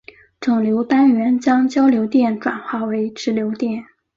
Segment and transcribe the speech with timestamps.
[0.39, 3.85] 整流单元将交流电转化为直流电。